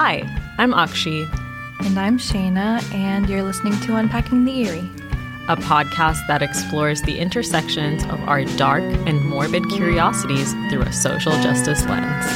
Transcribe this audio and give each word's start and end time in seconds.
Hi, 0.00 0.22
I'm 0.58 0.72
Akshi, 0.74 1.28
And 1.84 1.98
I'm 1.98 2.18
Shayna, 2.18 2.80
and 2.94 3.28
you're 3.28 3.42
listening 3.42 3.72
to 3.80 3.96
Unpacking 3.96 4.44
the 4.44 4.60
Eerie. 4.60 4.88
a 5.48 5.56
podcast 5.56 6.24
that 6.28 6.40
explores 6.40 7.02
the 7.02 7.18
intersections 7.18 8.04
of 8.04 8.20
our 8.28 8.44
dark 8.44 8.84
and 8.84 9.20
morbid 9.24 9.68
curiosities 9.70 10.52
through 10.70 10.82
a 10.82 10.92
social 10.92 11.32
justice 11.42 11.84
lens. 11.86 12.26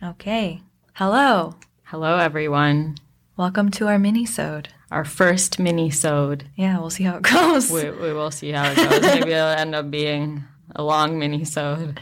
Okay. 0.00 0.62
Hello. 0.92 1.56
Hello, 1.86 2.18
everyone. 2.18 2.94
Welcome 3.36 3.72
to 3.72 3.88
our 3.88 3.98
mini-sode. 3.98 4.68
Our 4.90 5.04
first 5.04 5.58
mini-sode. 5.58 6.44
Yeah, 6.56 6.78
we'll 6.80 6.90
see 6.90 7.04
how 7.04 7.16
it 7.16 7.22
goes. 7.22 7.70
We, 7.70 7.90
we 7.90 8.12
will 8.12 8.30
see 8.30 8.50
how 8.50 8.70
it 8.70 8.76
goes. 8.76 9.00
Maybe 9.00 9.32
it'll 9.32 9.48
end 9.48 9.74
up 9.74 9.90
being 9.90 10.44
a 10.74 10.82
long 10.82 11.18
mini-sode. 11.18 12.00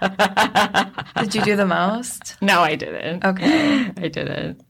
Did 1.20 1.34
you 1.34 1.42
do 1.42 1.56
the 1.56 1.66
most? 1.66 2.36
No, 2.42 2.60
I 2.60 2.74
didn't. 2.74 3.24
Okay. 3.24 3.90
I 3.96 4.08
didn't. 4.08 4.62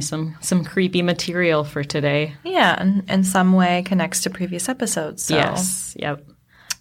Some 0.00 0.36
some 0.40 0.64
creepy 0.64 1.02
material 1.02 1.64
for 1.64 1.82
today. 1.82 2.34
Yeah, 2.44 2.76
and 2.78 3.10
in 3.10 3.24
some 3.24 3.52
way 3.54 3.82
connects 3.84 4.22
to 4.22 4.30
previous 4.30 4.68
episodes. 4.68 5.24
So. 5.24 5.34
Yes. 5.34 5.96
Yep. 5.98 6.28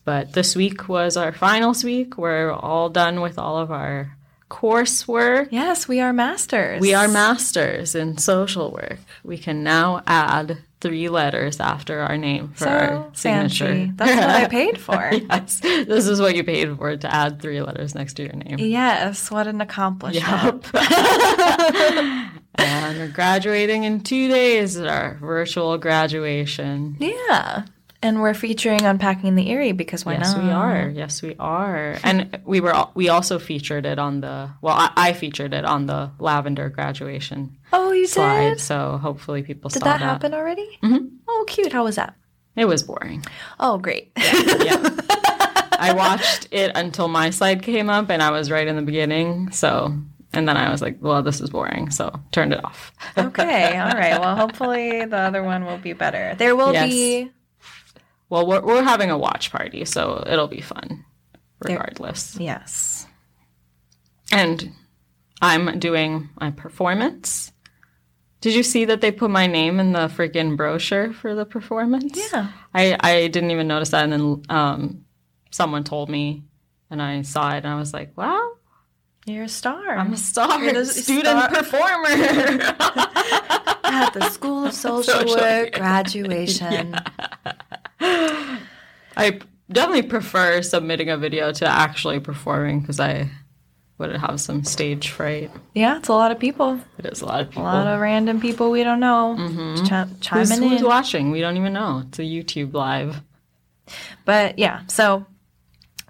But 0.06 0.34
this 0.34 0.56
week 0.56 0.88
was 0.88 1.18
our 1.18 1.32
finals 1.32 1.84
week. 1.84 2.18
We're 2.20 2.52
all 2.52 2.90
done 2.90 3.22
with 3.22 3.40
all 3.40 3.58
of 3.58 3.72
our 3.72 4.16
coursework. 4.50 5.50
Yes, 5.52 5.88
we 5.88 6.00
are 6.00 6.12
masters. 6.14 6.82
We 6.82 6.94
are 6.94 7.08
masters 7.08 7.96
in 7.96 8.18
social 8.18 8.72
work. 8.72 9.00
We 9.24 9.38
can 9.38 9.64
now 9.64 10.02
add 10.08 10.58
three 10.82 11.10
letters 11.10 11.60
after 11.60 12.00
our 12.00 12.18
name 12.18 12.50
for 12.54 12.64
so 12.64 12.70
our 12.70 13.10
signature. 13.14 13.66
fancy. 13.66 13.92
That's 13.96 14.16
what 14.16 14.30
I 14.30 14.48
paid 14.48 14.78
for. 14.82 15.12
yes. 15.14 15.60
This 15.60 16.08
is 16.08 16.22
what 16.22 16.36
you 16.36 16.44
paid 16.44 16.76
for 16.78 16.96
to 16.96 17.14
add 17.14 17.42
three 17.42 17.62
letters 17.62 17.94
next 17.96 18.14
to 18.16 18.24
your 18.24 18.34
name. 18.34 18.60
Yes, 18.60 19.30
what 19.30 19.46
an 19.48 19.62
accomplishment. 19.62 20.26
Yep. 20.74 20.74
and 22.56 22.98
we're 22.98 23.12
graduating 23.14 23.84
in 23.84 24.02
two 24.02 24.28
days 24.30 24.78
at 24.78 24.88
our 24.88 25.16
virtual 25.16 25.78
graduation. 25.78 26.96
Yeah. 27.00 27.66
And 28.02 28.22
we're 28.22 28.34
featuring 28.34 28.84
Unpacking 28.86 29.36
the 29.36 29.50
Eerie 29.50 29.74
because 29.74 30.06
why 30.06 30.14
Yes, 30.14 30.34
not? 30.34 30.44
we 30.44 30.50
are. 30.52 30.90
Yes, 30.90 31.22
we 31.22 31.36
are. 31.38 31.98
And 32.04 32.40
we 32.46 32.62
were 32.62 32.74
we 32.96 33.10
also 33.10 33.40
featured 33.40 33.86
it 33.86 34.00
on 34.00 34.22
the 34.22 34.50
well, 34.62 34.76
I, 34.76 34.92
I 34.96 35.14
featured 35.14 35.54
it 35.54 35.66
on 35.66 35.86
the 35.86 36.10
lavender 36.18 36.70
graduation 36.70 37.58
Oh, 37.74 37.92
you 37.92 38.08
slide. 38.08 38.52
did? 38.52 38.60
So 38.62 38.98
hopefully 39.02 39.44
people 39.44 39.70
Did 39.70 39.80
saw 39.80 39.86
that 39.86 40.00
that. 40.00 40.06
happen 40.06 40.34
already? 40.34 40.80
Mm-hmm. 40.82 41.08
Oh, 41.28 41.46
cute. 41.50 41.74
How 41.74 41.84
was 41.84 41.98
that? 41.98 42.16
It 42.56 42.66
was 42.66 42.84
boring. 42.84 43.26
Oh, 43.60 43.78
great. 43.78 44.12
Yeah. 44.18 44.80
I 45.82 45.94
watched 45.94 46.48
it 46.52 46.72
until 46.76 47.08
my 47.08 47.30
slide 47.30 47.64
came 47.64 47.90
up, 47.90 48.10
and 48.10 48.22
I 48.22 48.32
was 48.32 48.52
right 48.52 48.68
in 48.68 48.76
the 48.76 48.82
beginning. 48.82 49.52
So, 49.52 49.94
and 50.34 50.48
then 50.48 50.58
I 50.58 50.70
was 50.72 50.82
like, 50.82 50.98
"Well, 51.00 51.22
this 51.24 51.40
is 51.40 51.50
boring," 51.52 51.90
so 51.90 52.12
turned 52.32 52.52
it 52.52 52.64
off. 52.66 52.92
okay. 53.18 53.78
All 53.78 53.92
right. 53.94 54.20
Well, 54.20 54.36
hopefully 54.44 55.06
the 55.06 55.18
other 55.18 55.42
one 55.44 55.64
will 55.66 55.78
be 55.78 55.94
better. 55.94 56.36
There 56.38 56.54
will 56.56 56.74
Yes. 56.74 56.90
be. 56.90 57.32
Well, 58.30 58.46
we're 58.46 58.62
we're 58.62 58.84
having 58.84 59.10
a 59.10 59.18
watch 59.18 59.52
party, 59.52 59.86
so 59.86 60.24
it'll 60.28 60.48
be 60.48 60.62
fun, 60.62 61.04
regardless. 61.66 62.38
Yes. 62.40 63.08
And 64.32 64.72
I'm 65.42 65.80
doing 65.80 66.30
my 66.40 66.52
performance. 66.52 67.52
Did 68.42 68.54
you 68.56 68.64
see 68.64 68.86
that 68.86 69.02
they 69.02 69.12
put 69.12 69.32
my 69.32 69.48
name 69.48 69.80
in 69.80 69.92
the 69.92 70.08
freaking 70.08 70.56
brochure 70.56 71.12
for 71.12 71.36
the 71.36 71.46
performance? 71.46 72.18
Yeah. 72.32 72.52
I, 72.74 72.96
I 73.02 73.28
didn't 73.28 73.52
even 73.52 73.68
notice 73.68 73.90
that. 73.90 74.04
And 74.06 74.14
then 74.14 74.42
um, 74.50 75.06
someone 75.52 75.84
told 75.84 76.10
me, 76.10 76.44
and 76.90 77.02
I 77.02 77.24
saw 77.24 77.52
it, 77.54 77.58
and 77.58 77.68
I 77.68 77.76
was 77.78 77.94
like, 77.94 78.16
wow, 78.18 78.52
You're 79.26 79.44
a 79.44 79.50
star. 79.50 79.90
I'm 79.98 80.14
a 80.14 80.18
star, 80.18 80.64
You're 80.64 80.74
the 80.74 80.86
student 81.04 81.26
star. 81.26 81.50
performer. 81.50 82.08
at 83.84 84.14
the 84.14 84.30
School 84.30 84.66
of 84.68 84.74
Social, 84.86 85.14
Social, 85.14 85.36
Work 85.36 85.78
yeah. 85.78 87.02
I 88.02 89.40
definitely 89.72 90.04
prefer 90.04 90.62
submitting 90.62 91.10
a 91.10 91.18
video 91.18 91.52
to 91.54 91.68
actually 91.68 92.20
performing 92.20 92.80
because 92.82 93.00
I 93.00 93.30
would 93.98 94.16
have 94.16 94.40
some 94.40 94.64
stage 94.64 95.10
fright. 95.10 95.52
Yeah, 95.76 95.98
it's 95.98 96.08
a 96.08 96.14
lot 96.14 96.32
of 96.32 96.40
people. 96.40 96.80
It 96.98 97.06
is 97.06 97.22
a 97.22 97.26
lot 97.26 97.42
of 97.42 97.50
people. 97.50 97.64
A 97.64 97.66
lot 97.66 97.88
of 97.88 98.00
random 98.00 98.40
people 98.40 98.72
we 98.72 98.84
don't 98.84 99.02
know 99.02 99.36
ch- 99.86 99.90
who's, 99.90 100.20
chiming 100.22 100.70
who's 100.70 100.82
in. 100.82 100.88
watching? 100.88 101.32
We 101.32 101.42
don't 101.42 101.58
even 101.58 101.74
know. 101.74 102.04
It's 102.08 102.20
a 102.20 102.24
YouTube 102.24 102.74
live. 102.74 103.22
But 104.24 104.58
yeah, 104.58 104.84
so 104.88 105.26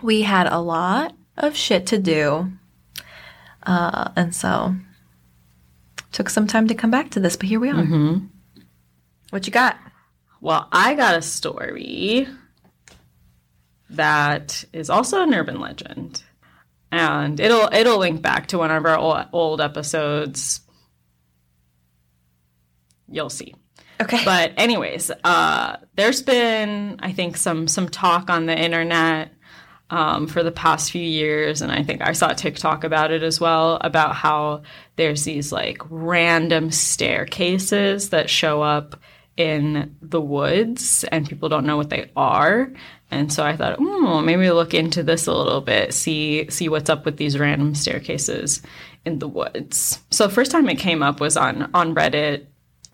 we 0.04 0.22
had 0.22 0.46
a 0.48 0.60
lot 0.60 1.16
of 1.38 1.56
shit 1.56 1.88
to 1.88 1.98
do. 1.98 2.52
Uh, 3.64 4.12
and 4.16 4.34
so 4.36 4.76
took 6.12 6.30
some 6.30 6.46
time 6.48 6.68
to 6.68 6.76
come 6.76 6.92
back 6.92 7.10
to 7.12 7.20
this, 7.20 7.36
but 7.36 7.48
here 7.48 7.60
we 7.60 7.70
are. 7.70 7.84
What 9.32 9.46
you 9.48 9.52
got? 9.54 9.78
Well, 10.42 10.68
I 10.72 10.94
got 10.96 11.16
a 11.16 11.22
story 11.22 12.28
that 13.90 14.64
is 14.72 14.90
also 14.90 15.22
an 15.22 15.34
urban 15.34 15.60
legend, 15.60 16.24
and 16.92 17.40
it'll 17.40 17.70
it'll 17.74 17.98
link 17.98 18.22
back 18.22 18.48
to 18.48 18.58
one 18.58 18.72
of 18.72 18.86
our 18.86 18.98
old, 18.98 19.26
old 19.34 19.62
episodes. 19.62 20.62
You'll 23.08 23.30
see. 23.30 23.56
Okay. 24.02 24.24
But 24.24 24.54
anyways, 24.56 25.12
uh, 25.24 25.78
there's 25.96 26.22
been 26.22 27.00
I 27.00 27.12
think 27.12 27.36
some 27.36 27.68
some 27.68 27.90
talk 27.90 28.30
on 28.30 28.46
the 28.46 28.58
internet 28.58 29.34
um, 29.90 30.28
for 30.28 30.44
the 30.44 30.52
past 30.52 30.92
few 30.92 31.02
years, 31.02 31.62
and 31.62 31.72
I 31.72 31.84
think 31.84 32.02
I 32.02 32.14
saw 32.14 32.30
TikTok 32.30 32.86
about 32.86 33.12
it 33.12 33.24
as 33.24 33.42
well 33.42 33.78
about 33.82 34.16
how 34.16 34.62
there's 34.96 35.26
these 35.26 35.52
like 35.52 35.82
random 35.90 36.72
staircases 36.72 38.12
that 38.12 38.30
show 38.30 38.62
up 38.62 39.00
in 39.40 39.96
the 40.02 40.20
woods, 40.20 41.06
and 41.06 41.28
people 41.28 41.48
don't 41.50 41.66
know 41.66 41.78
what 41.78 41.90
they 41.90 42.12
are. 42.16 42.72
And 43.10 43.32
so 43.32 43.44
I 43.44 43.56
thought, 43.56 43.78
hmm, 43.80 44.26
maybe 44.26 44.52
look 44.52 44.74
into 44.74 45.02
this 45.02 45.26
a 45.26 45.34
little 45.34 45.62
bit, 45.62 45.94
see 45.94 46.50
see 46.52 46.70
what's 46.70 46.90
up 46.90 47.06
with 47.06 47.18
these 47.18 47.40
random 47.40 47.74
staircases 47.74 48.62
in 49.06 49.20
the 49.20 49.28
woods. 49.28 50.00
So 50.12 50.28
the 50.28 50.34
first 50.34 50.52
time 50.52 50.70
it 50.70 50.78
came 50.78 51.02
up 51.02 51.20
was 51.20 51.38
on 51.38 51.72
on 51.74 51.96
Reddit 51.96 52.46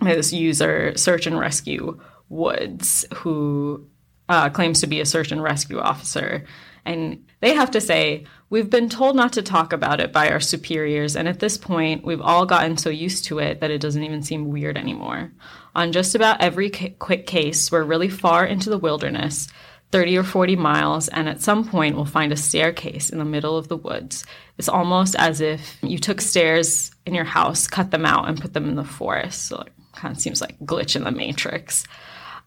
this 0.01 0.31
user, 0.31 0.95
Search 0.95 1.25
and 1.25 1.39
Rescue 1.39 1.99
Woods, 2.29 3.05
who 3.13 3.85
uh, 4.29 4.49
claims 4.49 4.81
to 4.81 4.87
be 4.87 5.01
a 5.01 5.05
search 5.05 5.31
and 5.31 5.41
rescue 5.41 5.79
officer. 5.79 6.45
And 6.85 7.25
they 7.39 7.55
have 7.55 7.71
to 7.71 7.81
say, 7.81 8.25
We've 8.51 8.69
been 8.69 8.89
told 8.89 9.15
not 9.15 9.33
to 9.33 9.41
talk 9.41 9.73
about 9.73 9.99
it 9.99 10.13
by 10.13 10.29
our 10.29 10.39
superiors, 10.39 11.15
and 11.15 11.27
at 11.27 11.39
this 11.39 11.57
point, 11.57 12.05
we've 12.05 12.21
all 12.21 12.45
gotten 12.45 12.77
so 12.77 12.89
used 12.91 13.25
to 13.25 13.39
it 13.39 13.59
that 13.59 13.71
it 13.71 13.81
doesn't 13.81 14.03
even 14.03 14.21
seem 14.21 14.49
weird 14.49 14.77
anymore. 14.77 15.31
On 15.75 15.91
just 15.91 16.15
about 16.15 16.41
every 16.41 16.69
quick 16.69 17.27
case, 17.27 17.69
we're 17.69 17.83
really 17.83 18.07
far 18.07 18.45
into 18.45 18.69
the 18.69 18.77
wilderness, 18.77 19.49
30 19.91 20.17
or 20.17 20.23
40 20.23 20.55
miles, 20.55 21.09
and 21.09 21.27
at 21.27 21.41
some 21.41 21.67
point, 21.67 21.95
we'll 21.95 22.05
find 22.05 22.31
a 22.31 22.37
staircase 22.37 23.09
in 23.09 23.17
the 23.17 23.25
middle 23.25 23.57
of 23.57 23.67
the 23.67 23.75
woods. 23.75 24.25
It's 24.57 24.69
almost 24.69 25.15
as 25.17 25.41
if 25.41 25.77
you 25.83 25.97
took 25.97 26.21
stairs 26.21 26.91
in 27.05 27.13
your 27.13 27.25
house, 27.25 27.67
cut 27.67 27.91
them 27.91 28.05
out, 28.05 28.29
and 28.29 28.39
put 28.39 28.53
them 28.53 28.69
in 28.69 28.75
the 28.75 28.85
forest. 28.85 29.47
So 29.47 29.57
it 29.61 29.73
kind 29.93 30.15
of 30.15 30.21
seems 30.21 30.39
like 30.39 30.57
glitch 30.61 30.95
in 30.95 31.03
the 31.03 31.11
matrix. 31.11 31.83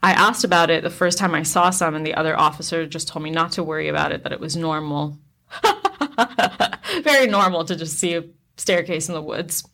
I 0.03 0.13
asked 0.13 0.45
about 0.45 0.71
it 0.71 0.83
the 0.83 0.91
first 0.91 1.19
time 1.19 1.35
I 1.35 1.43
saw 1.43 1.69
some, 1.69 1.95
and 1.95 2.07
the 2.07 2.15
other 2.15 2.39
officer 2.39 2.87
just 2.87 3.09
told 3.09 3.23
me 3.23 3.31
not 3.31 3.53
to 3.53 3.63
worry 3.63 3.89
about 3.89 4.13
it, 4.13 4.23
that 4.23 4.33
it 4.33 4.41
was 4.41 4.57
normal. 4.57 5.19
Very 7.03 7.27
normal 7.27 7.67
to 7.67 7.77
just 7.77 7.99
see 7.99 8.15
a 8.15 8.25
staircase 8.57 9.09
in 9.09 9.15
the 9.15 9.23
woods. 9.23 9.65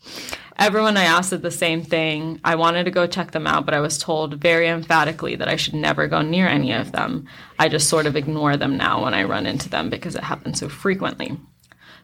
Everyone 0.56 0.96
I 0.96 1.04
asked 1.04 1.30
said 1.30 1.42
the 1.42 1.50
same 1.50 1.82
thing. 1.82 2.40
I 2.44 2.54
wanted 2.54 2.84
to 2.84 2.90
go 2.90 3.06
check 3.06 3.32
them 3.32 3.46
out, 3.46 3.64
but 3.64 3.74
I 3.74 3.80
was 3.80 3.98
told 3.98 4.34
very 4.34 4.68
emphatically 4.68 5.36
that 5.36 5.48
I 5.48 5.56
should 5.56 5.74
never 5.74 6.06
go 6.06 6.22
near 6.22 6.46
any 6.46 6.72
of 6.72 6.92
them. 6.92 7.26
I 7.58 7.68
just 7.68 7.88
sort 7.88 8.06
of 8.06 8.16
ignore 8.16 8.56
them 8.56 8.76
now 8.76 9.04
when 9.04 9.14
I 9.14 9.24
run 9.24 9.46
into 9.46 9.68
them 9.68 9.90
because 9.90 10.14
it 10.14 10.22
happens 10.22 10.60
so 10.60 10.68
frequently. 10.68 11.36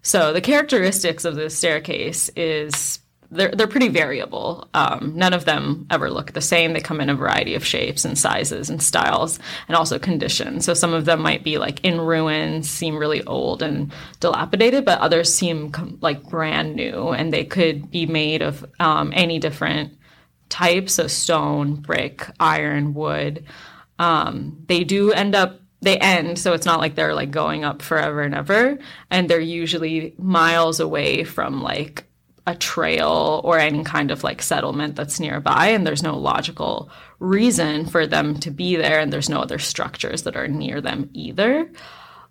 So 0.03 0.33
the 0.33 0.41
characteristics 0.41 1.25
of 1.25 1.37
the 1.37 1.51
staircase 1.51 2.31
is 2.31 3.00
they're 3.31 3.51
they're 3.53 3.67
pretty 3.67 3.89
variable. 3.89 4.69
Um, 4.75 5.13
none 5.15 5.33
of 5.33 5.45
them 5.45 5.87
ever 5.91 6.11
look 6.11 6.33
the 6.33 6.41
same. 6.41 6.73
They 6.73 6.81
come 6.81 7.01
in 7.01 7.11
a 7.11 7.15
variety 7.15 7.55
of 7.55 7.65
shapes 7.65 8.05
and 8.05 8.19
sizes 8.19 8.69
and 8.71 8.83
styles, 8.83 9.39
and 9.69 9.77
also 9.77 9.99
condition. 9.99 10.61
So 10.61 10.75
some 10.75 10.93
of 10.93 11.05
them 11.05 11.23
might 11.23 11.45
be 11.45 11.59
like 11.59 11.85
in 11.85 12.01
ruins, 12.01 12.69
seem 12.69 12.97
really 12.97 13.23
old 13.25 13.63
and 13.63 13.93
dilapidated, 14.19 14.85
but 14.85 15.01
others 15.01 15.33
seem 15.33 15.71
com- 15.71 15.99
like 16.01 16.29
brand 16.29 16.75
new, 16.75 17.11
and 17.11 17.33
they 17.33 17.45
could 17.45 17.91
be 17.91 18.07
made 18.07 18.43
of 18.43 18.65
um, 18.81 19.13
any 19.15 19.39
different 19.39 19.97
types 20.49 20.99
of 20.99 21.11
stone, 21.11 21.77
brick, 21.77 22.29
iron, 22.41 22.95
wood. 22.95 23.45
Um, 23.99 24.65
they 24.67 24.83
do 24.83 25.13
end 25.13 25.35
up 25.35 25.61
they 25.83 25.97
end 25.97 26.39
so 26.39 26.53
it's 26.53 26.67
not 26.67 26.79
like 26.79 26.95
they're 26.95 27.15
like 27.15 27.31
going 27.31 27.65
up 27.65 27.81
forever 27.81 28.21
and 28.21 28.35
ever 28.35 28.79
and 29.11 29.31
they're 29.31 29.41
usually 29.41 30.15
miles 30.19 30.79
away 30.79 31.25
from 31.25 31.63
like 31.63 32.10
a 32.51 32.57
trail 32.57 33.41
or 33.45 33.59
any 33.59 33.85
kind 33.85 34.11
of 34.11 34.23
like 34.23 34.43
settlement 34.43 34.97
that's 34.97 35.21
nearby 35.21 35.69
and 35.69 35.87
there's 35.87 36.03
no 36.03 36.19
logical 36.19 36.91
reason 37.19 37.87
for 37.87 38.07
them 38.07 38.39
to 38.41 38.51
be 38.51 38.77
there 38.77 39.01
and 39.01 39.13
there's 39.13 39.29
no 39.29 39.41
other 39.41 39.59
structures 39.59 40.25
that 40.25 40.37
are 40.37 40.49
near 40.49 40.81
them 40.81 41.09
either. 41.13 41.71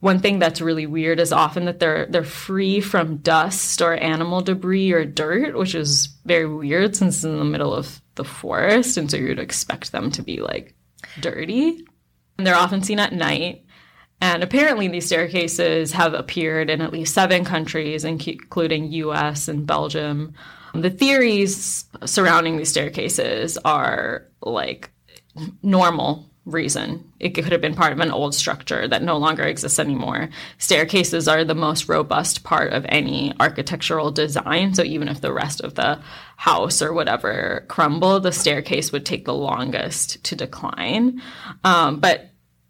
One 0.01 0.19
thing 0.19 0.39
that's 0.39 0.61
really 0.61 0.85
weird 0.85 1.19
is 1.19 1.33
often 1.33 1.65
that 1.65 1.79
they're 1.79 2.05
they're 2.05 2.23
free 2.23 2.79
from 2.79 3.17
dust 3.17 3.81
or 3.81 3.95
animal 3.95 4.41
debris 4.41 4.91
or 4.91 5.05
dirt 5.05 5.57
which 5.57 5.75
is 5.75 6.07
very 6.25 6.45
weird 6.45 6.95
since 6.95 7.15
it's 7.15 7.23
in 7.23 7.37
the 7.37 7.45
middle 7.45 7.73
of 7.73 8.01
the 8.15 8.23
forest 8.23 8.97
and 8.97 9.09
so 9.09 9.17
you'd 9.17 9.39
expect 9.39 9.91
them 9.91 10.11
to 10.11 10.21
be 10.21 10.41
like 10.41 10.75
dirty. 11.19 11.85
And 12.37 12.47
they're 12.47 12.55
often 12.55 12.83
seen 12.83 12.99
at 12.99 13.11
night 13.13 13.65
and 14.21 14.43
apparently, 14.43 14.87
these 14.87 15.05
staircases 15.05 15.91
have 15.93 16.13
appeared 16.13 16.69
in 16.69 16.81
at 16.81 16.91
least 16.91 17.13
seven 17.13 17.45
countries, 17.45 18.03
including 18.03 18.91
US 18.91 19.47
and 19.47 19.65
Belgium. 19.65 20.33
The 20.73 20.89
theories 20.89 21.85
surrounding 22.05 22.57
these 22.57 22.69
staircases 22.69 23.57
are 23.63 24.27
like 24.41 24.91
normal 25.63 26.29
reason. 26.45 27.11
It 27.19 27.29
could 27.29 27.51
have 27.51 27.61
been 27.61 27.75
part 27.75 27.93
of 27.93 27.99
an 27.99 28.11
old 28.11 28.33
structure 28.33 28.87
that 28.87 29.03
no 29.03 29.17
longer 29.17 29.43
exists 29.43 29.79
anymore. 29.79 30.29
Staircases 30.57 31.27
are 31.27 31.43
the 31.43 31.55
most 31.55 31.87
robust 31.87 32.43
part 32.43 32.73
of 32.73 32.85
any 32.89 33.33
architectural 33.39 34.11
design. 34.11 34.73
So 34.73 34.83
even 34.83 35.07
if 35.07 35.21
the 35.21 35.33
rest 35.33 35.61
of 35.61 35.75
the 35.75 36.01
house 36.37 36.81
or 36.81 36.93
whatever 36.93 37.65
crumbled, 37.67 38.23
the 38.23 38.31
staircase 38.31 38.91
would 38.91 39.05
take 39.05 39.25
the 39.25 39.33
longest 39.33 40.23
to 40.25 40.35
decline. 40.35 41.21
Um, 41.63 41.99
but 41.99 42.28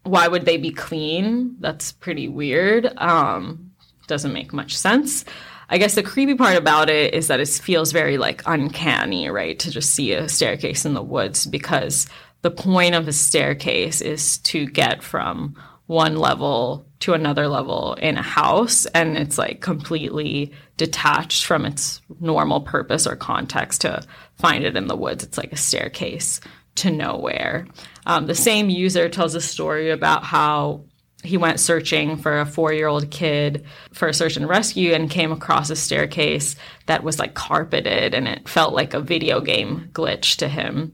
why 0.09 0.27
would 0.27 0.45
they 0.45 0.57
be 0.57 0.71
clean? 0.71 1.55
That's 1.59 1.91
pretty 1.91 2.27
weird. 2.27 2.91
Um, 2.97 3.71
doesn't 4.07 4.33
make 4.33 4.53
much 4.53 4.75
sense. 4.75 5.23
I 5.69 5.77
guess 5.77 5.93
the 5.95 6.03
creepy 6.03 6.33
part 6.33 6.57
about 6.57 6.89
it 6.89 7.13
is 7.13 7.27
that 7.27 7.39
it 7.39 7.47
feels 7.47 7.91
very 7.91 8.17
like 8.17 8.41
uncanny, 8.47 9.29
right? 9.29 9.57
To 9.59 9.69
just 9.69 9.93
see 9.93 10.13
a 10.13 10.27
staircase 10.27 10.83
in 10.83 10.95
the 10.95 11.03
woods 11.03 11.45
because 11.45 12.07
the 12.41 12.49
point 12.49 12.95
of 12.95 13.07
a 13.07 13.13
staircase 13.13 14.01
is 14.01 14.39
to 14.39 14.65
get 14.65 15.03
from 15.03 15.55
one 15.85 16.15
level 16.15 16.85
to 16.99 17.13
another 17.13 17.47
level 17.47 17.93
in 17.95 18.17
a 18.17 18.21
house 18.21 18.85
and 18.87 19.17
it's 19.17 19.37
like 19.37 19.61
completely 19.61 20.51
detached 20.77 21.45
from 21.45 21.65
its 21.65 22.01
normal 22.19 22.61
purpose 22.61 23.05
or 23.07 23.15
context 23.15 23.81
to 23.81 24.01
find 24.37 24.63
it 24.63 24.75
in 24.75 24.87
the 24.87 24.95
woods. 24.95 25.23
It's 25.23 25.37
like 25.37 25.51
a 25.51 25.57
staircase 25.57 26.41
to 26.75 26.91
nowhere. 26.91 27.67
Um, 28.09 28.25
the 28.25 28.33
same 28.33 28.71
user 28.71 29.07
tells 29.07 29.35
a 29.35 29.41
story 29.41 29.91
about 29.91 30.23
how 30.23 30.85
he 31.23 31.37
went 31.37 31.59
searching 31.59 32.17
for 32.17 32.39
a 32.39 32.45
four 32.45 32.73
year 32.73 32.87
old 32.87 33.11
kid 33.11 33.65
for 33.93 34.07
a 34.07 34.13
search 34.15 34.35
and 34.35 34.49
rescue 34.49 34.93
and 34.93 35.11
came 35.11 35.31
across 35.31 35.69
a 35.69 35.75
staircase 35.75 36.55
that 36.87 37.03
was 37.03 37.19
like 37.19 37.35
carpeted 37.35 38.15
and 38.15 38.27
it 38.27 38.49
felt 38.49 38.73
like 38.73 38.95
a 38.95 38.99
video 38.99 39.41
game 39.41 39.91
glitch 39.93 40.37
to 40.37 40.47
him. 40.47 40.91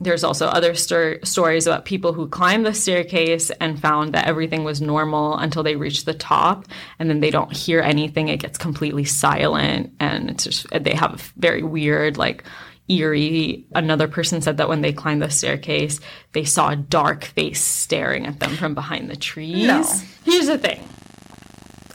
There's 0.00 0.24
also 0.24 0.46
other 0.46 0.74
stories 0.74 1.66
about 1.66 1.84
people 1.84 2.14
who 2.14 2.26
climbed 2.26 2.64
the 2.64 2.72
staircase 2.72 3.50
and 3.60 3.78
found 3.78 4.14
that 4.14 4.26
everything 4.26 4.64
was 4.64 4.80
normal 4.80 5.36
until 5.36 5.62
they 5.62 5.76
reach 5.76 6.06
the 6.06 6.14
top 6.14 6.64
and 6.98 7.10
then 7.10 7.20
they 7.20 7.30
don't 7.30 7.54
hear 7.54 7.82
anything. 7.82 8.28
It 8.28 8.40
gets 8.40 8.56
completely 8.56 9.04
silent 9.04 9.92
and 10.00 10.30
it's 10.30 10.44
just, 10.44 10.66
they 10.70 10.94
have 10.94 11.14
a 11.14 11.38
very 11.38 11.62
weird, 11.62 12.16
like, 12.16 12.44
eerie. 12.88 13.66
Another 13.74 14.08
person 14.08 14.40
said 14.40 14.56
that 14.58 14.68
when 14.68 14.80
they 14.80 14.92
climbed 14.92 15.22
the 15.22 15.30
staircase, 15.30 16.00
they 16.32 16.44
saw 16.44 16.70
a 16.70 16.76
dark 16.76 17.24
face 17.24 17.62
staring 17.62 18.26
at 18.26 18.40
them 18.40 18.56
from 18.56 18.74
behind 18.74 19.10
the 19.10 19.16
trees. 19.16 19.66
No. 19.66 19.84
Here's 20.24 20.46
the 20.46 20.58
thing 20.58 20.86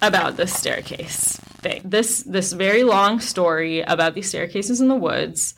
about 0.01 0.37
this 0.37 0.53
staircase 0.53 1.37
thing. 1.61 1.81
This 1.83 2.23
this 2.23 2.53
very 2.53 2.83
long 2.83 3.19
story 3.19 3.81
about 3.81 4.15
these 4.15 4.29
staircases 4.29 4.81
in 4.81 4.87
the 4.87 4.95
woods, 4.95 5.55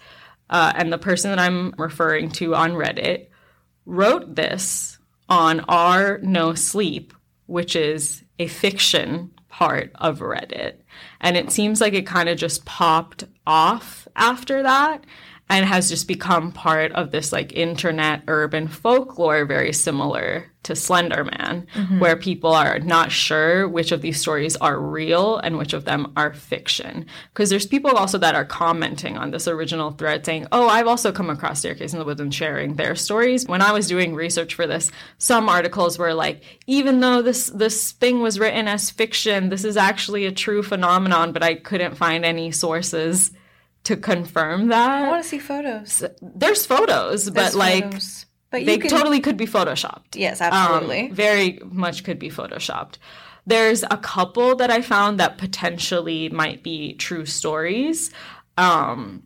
uh, 0.50 0.74
and 0.76 0.92
the 0.92 0.98
person 0.98 1.32
that 1.32 1.40
I'm 1.40 1.74
referring 1.78 2.30
to 2.32 2.56
on 2.56 2.74
Reddit 2.74 3.28
wrote 3.86 4.36
this 4.36 4.98
on 5.30 5.62
R 5.62 6.20
No 6.22 6.54
Sleep, 6.54 7.14
which 7.46 7.76
is 7.76 8.24
a 8.40 8.48
fiction 8.48 9.32
part 9.50 9.92
of 9.96 10.20
Reddit. 10.20 10.76
And 11.22 11.38
it 11.38 11.52
seems 11.52 11.80
like 11.80 11.94
it 11.94 12.08
kind 12.08 12.30
of 12.30 12.38
just 12.38 12.66
popped 12.66 13.26
off 13.46 14.08
after 14.16 14.64
that 14.64 15.04
and 15.50 15.66
has 15.66 15.90
just 15.90 16.08
become 16.08 16.52
part 16.52 16.92
of 16.94 17.12
this 17.12 17.32
like 17.32 17.54
internet 17.54 18.24
urban 18.28 18.68
folklore 18.68 19.46
very 19.46 19.74
similar 19.74 20.50
to 20.64 20.74
Slenderman, 20.74 21.68
mm-hmm. 21.68 22.00
where 22.00 22.16
people 22.16 22.54
are 22.54 22.80
not 22.80 23.12
sure 23.12 23.68
which 23.68 23.92
of 23.92 24.02
these 24.02 24.20
stories 24.20 24.56
are 24.56 24.80
real 24.80 25.38
and 25.38 25.58
which 25.58 25.74
of 25.74 25.84
them 25.84 26.12
are 26.16 26.34
fiction. 26.34 27.06
Because 27.34 27.50
there's 27.50 27.66
people 27.66 27.92
also 27.92 28.18
that 28.18 28.36
are 28.36 28.46
commenting 28.46 29.18
on 29.18 29.32
this 29.32 29.48
original 29.48 29.92
thread 29.92 30.26
saying, 30.26 30.48
Oh, 30.52 30.70
I've 30.70 30.88
also 30.88 31.12
come 31.12 31.30
across 31.30 31.60
Staircase 31.60 31.94
in 31.94 32.00
the 32.00 32.06
Woods 32.06 32.22
and 32.22 32.34
sharing 32.34 32.76
their 32.76 32.96
stories. 32.96 33.46
When 33.46 33.62
I 33.62 33.74
was 33.74 33.88
doing 33.88 34.16
research 34.16 34.56
for 34.56 34.66
this, 34.66 34.90
some 35.18 35.50
articles 35.50 36.00
were 36.00 36.14
like, 36.14 36.42
even 36.66 37.02
though 37.02 37.22
this 37.22 37.48
this 37.48 37.92
thing 37.92 38.22
was 38.22 38.40
written 38.40 38.68
as 38.68 38.90
fiction, 38.90 39.50
this 39.50 39.66
is 39.66 39.76
actually 39.76 40.26
a 40.26 40.32
true 40.32 40.64
phenomenon, 40.64 41.34
but 41.34 41.44
I 41.44 41.56
couldn't 41.56 41.98
find 41.98 42.24
any 42.24 42.52
sources 42.52 43.32
to 43.84 43.98
confirm 43.98 44.68
that. 44.70 45.04
I 45.04 45.10
want 45.10 45.24
to 45.24 45.30
see 45.30 45.40
photos. 45.40 46.04
There's 46.22 46.66
photos, 46.66 47.26
There's 47.26 47.54
but 47.54 47.58
like 47.58 47.84
photos. 47.86 48.26
But 48.50 48.66
they 48.66 48.78
can... 48.78 48.90
totally 48.90 49.20
could 49.20 49.38
be 49.38 49.48
photoshopped. 49.48 50.16
Yes, 50.16 50.40
absolutely. 50.40 51.10
Um, 51.10 51.16
very 51.16 51.60
much 51.66 52.04
could 52.04 52.20
be 52.20 52.30
photoshopped. 52.30 52.98
There's 53.46 53.84
a 53.84 53.98
couple 53.98 54.56
that 54.58 54.70
I 54.70 54.82
found 54.82 55.20
that 55.20 55.38
potentially 55.38 56.30
might 56.30 56.64
be 56.64 56.94
true 56.94 57.26
stories. 57.26 58.12
Um, 58.58 59.24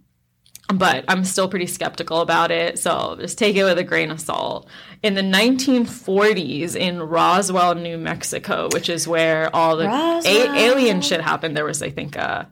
but 0.73 1.05
I'm 1.07 1.23
still 1.23 1.47
pretty 1.47 1.67
skeptical 1.67 2.21
about 2.21 2.51
it. 2.51 2.79
So 2.79 3.15
just 3.19 3.37
take 3.37 3.55
it 3.55 3.63
with 3.63 3.77
a 3.77 3.83
grain 3.83 4.11
of 4.11 4.19
salt. 4.19 4.67
In 5.03 5.13
the 5.13 5.21
1940s 5.21 6.75
in 6.75 7.01
Roswell, 7.01 7.75
New 7.75 7.97
Mexico, 7.97 8.69
which 8.73 8.89
is 8.89 9.07
where 9.07 9.53
all 9.55 9.77
the 9.77 9.87
a- 9.87 10.55
alien 10.55 11.01
shit 11.01 11.21
happened, 11.21 11.55
there 11.55 11.65
was, 11.65 11.81
I 11.81 11.89
think, 11.89 12.15
a 12.15 12.49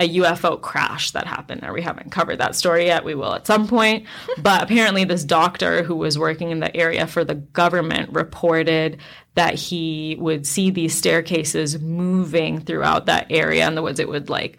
a 0.00 0.16
UFO 0.16 0.60
crash 0.60 1.12
that 1.12 1.26
happened 1.26 1.60
there. 1.60 1.72
We 1.72 1.82
haven't 1.82 2.10
covered 2.10 2.38
that 2.38 2.56
story 2.56 2.86
yet. 2.86 3.04
We 3.04 3.14
will 3.14 3.34
at 3.34 3.46
some 3.46 3.68
point. 3.68 4.06
But 4.42 4.62
apparently, 4.62 5.04
this 5.04 5.24
doctor 5.24 5.82
who 5.82 5.94
was 5.94 6.18
working 6.18 6.50
in 6.50 6.60
the 6.60 6.76
area 6.76 7.06
for 7.06 7.24
the 7.24 7.36
government 7.36 8.12
reported 8.12 8.98
that 9.34 9.54
he 9.54 10.16
would 10.18 10.46
see 10.46 10.70
these 10.70 10.94
staircases 10.94 11.80
moving 11.80 12.60
throughout 12.60 13.06
that 13.06 13.26
area 13.30 13.66
in 13.66 13.74
the 13.74 13.82
woods. 13.82 14.00
It 14.00 14.08
would 14.08 14.28
like 14.28 14.58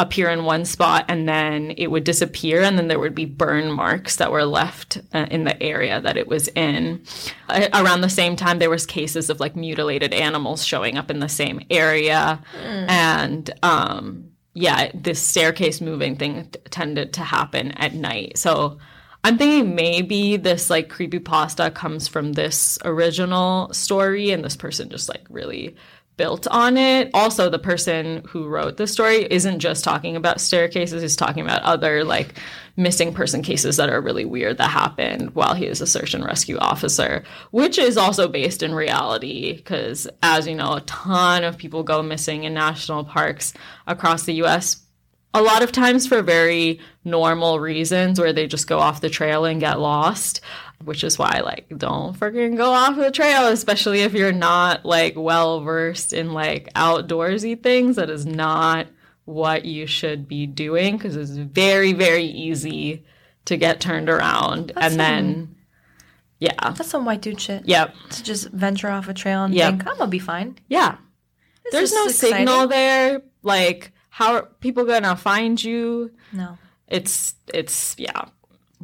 appear 0.00 0.28
in 0.28 0.44
one 0.44 0.64
spot 0.64 1.04
and 1.08 1.28
then 1.28 1.72
it 1.76 1.86
would 1.86 2.02
disappear 2.02 2.62
and 2.62 2.76
then 2.76 2.88
there 2.88 2.98
would 2.98 3.14
be 3.14 3.24
burn 3.24 3.70
marks 3.70 4.16
that 4.16 4.32
were 4.32 4.44
left 4.44 4.98
uh, 5.14 5.26
in 5.30 5.44
the 5.44 5.62
area 5.62 6.00
that 6.00 6.16
it 6.16 6.26
was 6.26 6.48
in 6.48 7.00
uh, 7.48 7.68
around 7.74 8.00
the 8.00 8.08
same 8.08 8.34
time 8.34 8.58
there 8.58 8.70
was 8.70 8.86
cases 8.86 9.30
of 9.30 9.38
like 9.38 9.54
mutilated 9.54 10.12
animals 10.12 10.66
showing 10.66 10.98
up 10.98 11.12
in 11.12 11.20
the 11.20 11.28
same 11.28 11.60
area 11.70 12.42
mm. 12.60 12.88
and 12.88 13.50
um 13.62 14.28
yeah, 14.54 14.90
this 14.94 15.20
staircase 15.20 15.80
moving 15.80 16.16
thing 16.16 16.48
t- 16.50 16.60
tended 16.70 17.12
to 17.14 17.20
happen 17.22 17.72
at 17.72 17.94
night. 17.94 18.38
So 18.38 18.78
I'm 19.24 19.36
thinking 19.36 19.74
maybe 19.74 20.36
this 20.36 20.70
like 20.70 20.88
creepy 20.88 21.18
pasta 21.18 21.70
comes 21.70 22.06
from 22.06 22.34
this 22.34 22.78
original 22.84 23.72
story 23.72 24.30
and 24.30 24.44
this 24.44 24.56
person 24.56 24.90
just 24.90 25.08
like 25.08 25.24
really 25.28 25.74
built 26.16 26.46
on 26.48 26.76
it. 26.76 27.10
Also, 27.12 27.50
the 27.50 27.58
person 27.58 28.22
who 28.28 28.46
wrote 28.46 28.76
the 28.76 28.86
story 28.86 29.26
isn't 29.30 29.60
just 29.60 29.84
talking 29.84 30.16
about 30.16 30.40
staircases, 30.40 31.02
he's 31.02 31.16
talking 31.16 31.44
about 31.44 31.62
other 31.62 32.04
like 32.04 32.34
missing 32.76 33.12
person 33.12 33.42
cases 33.42 33.76
that 33.76 33.88
are 33.88 34.00
really 34.00 34.24
weird 34.24 34.58
that 34.58 34.70
happened 34.70 35.34
while 35.34 35.54
he 35.54 35.68
was 35.68 35.80
a 35.80 35.86
search 35.86 36.14
and 36.14 36.24
rescue 36.24 36.56
officer, 36.58 37.24
which 37.50 37.78
is 37.78 37.96
also 37.96 38.28
based 38.28 38.62
in 38.62 38.74
reality 38.74 39.54
because, 39.54 40.08
as 40.22 40.46
you 40.46 40.54
know, 40.54 40.74
a 40.74 40.80
ton 40.82 41.44
of 41.44 41.58
people 41.58 41.82
go 41.82 42.02
missing 42.02 42.44
in 42.44 42.54
national 42.54 43.04
parks 43.04 43.52
across 43.86 44.24
the 44.24 44.42
US. 44.44 44.80
A 45.36 45.42
lot 45.42 45.64
of 45.64 45.72
times 45.72 46.06
for 46.06 46.22
very 46.22 46.78
normal 47.04 47.58
reasons 47.58 48.20
where 48.20 48.32
they 48.32 48.46
just 48.46 48.68
go 48.68 48.78
off 48.78 49.00
the 49.00 49.10
trail 49.10 49.44
and 49.44 49.60
get 49.60 49.80
lost 49.80 50.40
which 50.84 51.02
is 51.02 51.18
why 51.18 51.40
like 51.44 51.66
don't 51.76 52.18
freaking 52.18 52.56
go 52.56 52.70
off 52.70 52.96
the 52.96 53.10
trail 53.10 53.48
especially 53.48 54.00
if 54.00 54.12
you're 54.12 54.32
not 54.32 54.84
like 54.84 55.14
well 55.16 55.60
versed 55.60 56.12
in 56.12 56.32
like 56.32 56.72
outdoorsy 56.74 57.60
things 57.60 57.96
that 57.96 58.10
is 58.10 58.26
not 58.26 58.86
what 59.24 59.64
you 59.64 59.86
should 59.86 60.28
be 60.28 60.46
doing 60.46 60.96
because 60.96 61.16
it's 61.16 61.30
very, 61.30 61.92
very 61.92 62.24
easy 62.24 63.04
to 63.46 63.56
get 63.56 63.80
turned 63.80 64.08
around. 64.08 64.72
That's 64.74 64.86
and 64.86 64.92
some, 64.92 64.98
then, 64.98 65.56
yeah. 66.38 66.72
That's 66.72 66.90
some 66.90 67.04
white 67.04 67.22
dude 67.22 67.40
shit. 67.40 67.66
Yep. 67.66 67.94
To 68.10 68.22
just 68.22 68.50
venture 68.50 68.88
off 68.90 69.08
a 69.08 69.14
trail 69.14 69.44
and 69.44 69.54
yep. 69.54 69.70
think, 69.70 69.88
I'm 69.88 69.96
to 69.96 70.06
be 70.06 70.18
fine. 70.18 70.58
Yeah. 70.68 70.96
This 71.64 71.72
There's 71.72 71.92
no 71.92 72.06
exciting. 72.06 72.38
signal 72.38 72.68
there. 72.68 73.22
Like, 73.42 73.92
how 74.10 74.34
are 74.34 74.42
people 74.60 74.84
going 74.84 75.04
to 75.04 75.16
find 75.16 75.62
you? 75.62 76.12
No. 76.32 76.58
It's, 76.88 77.34
it's, 77.52 77.96
yeah. 77.98 78.26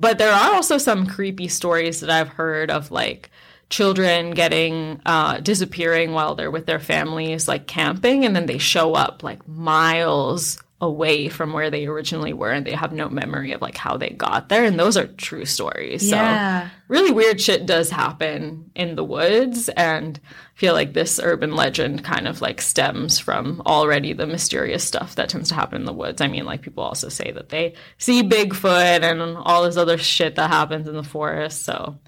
But 0.01 0.19
there 0.19 0.33
are 0.33 0.55
also 0.55 0.79
some 0.79 1.07
creepy 1.07 1.47
stories 1.47 2.01
that 2.01 2.11
I've 2.11 2.31
heard 2.31 2.71
of 2.71 2.91
like, 2.91 3.31
children 3.71 4.33
getting 4.33 5.01
uh, 5.07 5.39
disappearing 5.39 6.13
while 6.13 6.35
they're 6.35 6.51
with 6.51 6.67
their 6.67 6.81
families, 6.81 7.49
like 7.49 7.67
camping, 7.67 8.25
and 8.25 8.35
then 8.37 8.47
they 8.47 8.59
show 8.59 8.95
up 8.95 9.23
like 9.23 9.47
miles 9.49 10.61
away 10.83 11.29
from 11.29 11.53
where 11.53 11.71
they 11.71 11.87
originally 11.87 12.33
were 12.33 12.51
and 12.51 12.67
they 12.67 12.73
have 12.73 12.93
no 12.93 13.09
memory 13.09 13.53
of 13.53 13.61
like 13.61 13.77
how 13.77 13.99
they 13.99 14.09
got 14.11 14.49
there 14.49 14.65
and 14.65 14.79
those 14.81 14.97
are 14.97 15.07
true 15.07 15.45
stories 15.45 16.03
Yeah. 16.09 16.69
so 16.69 16.71
really 16.89 17.11
weird 17.11 17.39
shit 17.39 17.67
does 17.67 17.91
happen 17.91 18.71
in 18.75 18.97
the 18.97 19.05
woods 19.05 19.69
and 19.69 20.19
I 20.25 20.59
feel 20.59 20.73
like 20.73 20.95
this 20.95 21.21
urban 21.23 21.55
legend 21.55 22.03
kind 22.03 22.27
of 22.27 22.41
like 22.41 22.63
stems 22.63 23.19
from 23.19 23.61
already 23.67 24.15
the 24.15 24.27
mysterious 24.27 24.83
stuff 24.83 25.17
that 25.17 25.29
tends 25.29 25.51
to 25.51 25.55
happen 25.55 25.81
in 25.83 25.85
the 25.87 25.93
woods 25.93 26.21
i 26.23 26.29
mean 26.29 26.45
like 26.47 26.63
people 26.63 26.83
also 26.85 27.09
say 27.11 27.31
that 27.31 27.51
they 27.51 27.75
see 27.99 28.23
bigfoot 28.23 29.03
and 29.03 29.21
all 29.37 29.65
this 29.65 29.77
other 29.77 29.99
shit 29.99 30.37
that 30.37 30.49
happens 30.49 30.89
in 30.89 30.95
the 30.95 31.03
forest 31.03 31.63
so 31.63 31.99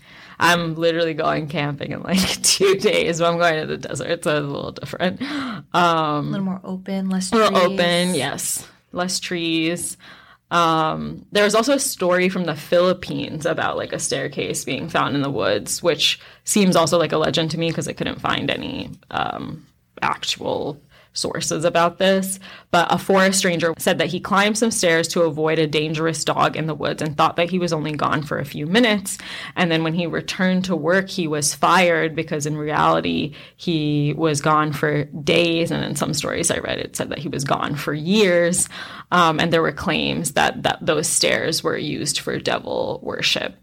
I'm 0.43 0.75
literally 0.75 1.15
going 1.15 1.47
camping 1.49 1.93
in 1.93 2.03
like 2.03 2.19
two 2.43 2.75
days, 2.77 3.21
but 3.21 3.33
I'm 3.33 3.39
going 3.39 3.61
to 3.61 3.67
the 3.67 3.79
desert, 3.79 4.07
so 4.07 4.13
it's 4.13 4.27
a 4.27 4.41
little 4.41 4.73
different. 4.73 5.23
Um, 5.23 5.69
A 5.73 6.21
little 6.23 6.45
more 6.45 6.61
open, 6.65 7.09
less 7.09 7.31
trees. 7.31 7.49
open, 7.51 8.15
yes, 8.15 8.67
less 8.93 9.21
trees. 9.21 9.97
Um, 10.51 11.25
there 11.33 11.45
was 11.45 11.55
also 11.55 11.73
a 11.75 11.79
story 11.79 12.29
from 12.29 12.45
the 12.45 12.55
Philippines 12.57 13.47
about 13.47 13.79
like 13.79 13.95
a 13.95 13.99
staircase 13.99 14.65
being 14.67 14.89
found 14.89 15.15
in 15.17 15.23
the 15.23 15.31
woods, 15.31 15.83
which 15.83 16.21
seems 16.45 16.77
also 16.77 16.99
like 16.99 17.13
a 17.13 17.17
legend 17.19 17.51
to 17.53 17.59
me 17.59 17.69
because 17.71 17.89
I 17.89 17.95
couldn't 17.95 18.21
find 18.21 18.51
any 18.51 18.91
um, 19.11 19.65
actual 20.03 20.79
sources 21.13 21.65
about 21.65 21.99
this. 21.99 22.39
But 22.71 22.93
a 22.93 22.99
forest 22.99 23.45
ranger 23.45 23.75
said 23.79 23.99
that 23.99 24.09
he 24.09 24.21
climbed 24.21 24.59
some 24.59 24.71
stairs 24.71 25.09
to 25.09 25.23
avoid 25.23 25.59
a 25.59 25.67
dangerous 25.67 26.25
dog 26.25 26.57
in 26.57 26.67
the 26.67 26.75
woods 26.75 27.03
and 27.03 27.17
thought 27.17 27.37
that 27.37 27.51
he 27.51 27.59
was 27.59 27.73
only 27.73 27.93
gone 27.93 28.23
for 28.23 28.39
a 28.39 28.45
few 28.45 28.67
minutes. 28.67 29.19
And 29.57 29.71
then 29.71 29.85
when 29.85 29.95
he 29.95 30.07
returned 30.07 30.65
to 30.67 30.77
work, 30.77 31.09
he 31.09 31.27
was 31.27 31.55
fired 31.55 32.15
because 32.15 32.47
in 32.47 32.57
reality, 32.57 33.35
he 33.57 34.15
was 34.17 34.41
gone 34.41 34.73
for 34.73 35.05
days. 35.05 35.71
And 35.71 35.85
in 35.85 35.97
some 35.97 36.15
stories 36.15 36.51
I 36.51 36.59
read, 36.59 36.79
it 36.79 36.97
said 36.97 37.11
that 37.11 37.19
he 37.19 37.29
was 37.29 37.45
gone 37.45 37.77
for 37.77 37.93
years. 37.93 38.69
Um, 39.11 39.39
and 39.41 39.53
there 39.53 39.63
were 39.63 39.73
claims 39.73 40.33
that, 40.33 40.63
that 40.63 40.79
those 40.81 41.09
stairs 41.09 41.63
were 41.63 41.77
used 41.77 42.21
for 42.21 42.39
devil 42.39 43.01
worship. 43.03 43.57